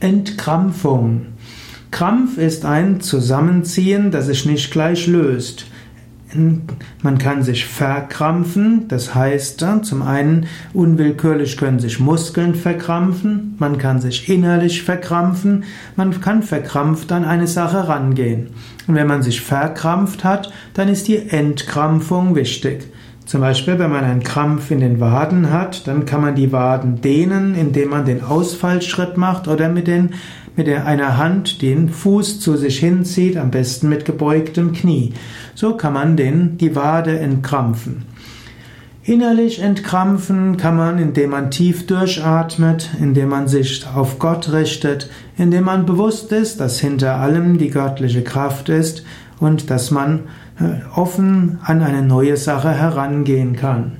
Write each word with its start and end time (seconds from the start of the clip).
Entkrampfung. 0.00 1.26
Krampf 1.90 2.38
ist 2.38 2.64
ein 2.64 3.00
Zusammenziehen, 3.00 4.12
das 4.12 4.26
sich 4.26 4.46
nicht 4.46 4.70
gleich 4.70 5.08
löst. 5.08 5.66
Man 7.02 7.18
kann 7.18 7.42
sich 7.42 7.64
verkrampfen, 7.64 8.86
das 8.86 9.14
heißt 9.14 9.64
zum 9.82 10.02
einen 10.02 10.46
unwillkürlich 10.74 11.56
können 11.56 11.80
sich 11.80 11.98
Muskeln 11.98 12.54
verkrampfen, 12.54 13.56
man 13.58 13.78
kann 13.78 14.00
sich 14.00 14.28
innerlich 14.28 14.82
verkrampfen, 14.82 15.64
man 15.96 16.20
kann 16.20 16.42
verkrampft 16.42 17.10
an 17.10 17.24
eine 17.24 17.46
Sache 17.46 17.88
rangehen. 17.88 18.50
Und 18.86 18.94
wenn 18.94 19.06
man 19.06 19.22
sich 19.22 19.40
verkrampft 19.40 20.22
hat, 20.22 20.52
dann 20.74 20.88
ist 20.88 21.08
die 21.08 21.30
Entkrampfung 21.30 22.36
wichtig. 22.36 22.84
Zum 23.28 23.42
Beispiel, 23.42 23.78
wenn 23.78 23.90
man 23.90 24.04
einen 24.04 24.22
Krampf 24.22 24.70
in 24.70 24.80
den 24.80 25.00
Waden 25.00 25.52
hat, 25.52 25.86
dann 25.86 26.06
kann 26.06 26.22
man 26.22 26.34
die 26.34 26.50
Waden 26.50 27.02
dehnen, 27.02 27.54
indem 27.54 27.90
man 27.90 28.06
den 28.06 28.24
Ausfallschritt 28.24 29.18
macht 29.18 29.48
oder 29.48 29.68
mit, 29.68 29.86
den, 29.86 30.14
mit 30.56 30.66
einer 30.66 31.18
Hand 31.18 31.60
den 31.60 31.90
Fuß 31.90 32.40
zu 32.40 32.56
sich 32.56 32.78
hinzieht, 32.78 33.36
am 33.36 33.50
besten 33.50 33.90
mit 33.90 34.06
gebeugtem 34.06 34.72
Knie. 34.72 35.12
So 35.54 35.76
kann 35.76 35.92
man 35.92 36.16
den, 36.16 36.56
die 36.56 36.74
Wade 36.74 37.18
entkrampfen. 37.18 38.06
Innerlich 39.04 39.60
entkrampfen 39.60 40.56
kann 40.56 40.78
man, 40.78 40.98
indem 40.98 41.28
man 41.28 41.50
tief 41.50 41.86
durchatmet, 41.86 42.88
indem 42.98 43.28
man 43.28 43.46
sich 43.46 43.86
auf 43.94 44.18
Gott 44.18 44.52
richtet, 44.52 45.10
indem 45.36 45.64
man 45.64 45.84
bewusst 45.84 46.32
ist, 46.32 46.60
dass 46.60 46.80
hinter 46.80 47.16
allem 47.16 47.58
die 47.58 47.68
göttliche 47.68 48.22
Kraft 48.22 48.70
ist 48.70 49.04
und 49.40 49.70
dass 49.70 49.90
man 49.90 50.24
offen 50.94 51.58
an 51.62 51.82
eine 51.82 52.02
neue 52.02 52.36
Sache 52.36 52.70
herangehen 52.70 53.54
kann. 53.54 53.98